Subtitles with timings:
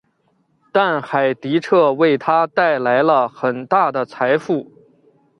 [0.71, 4.71] 但海迪彻为他带来了很大的财富。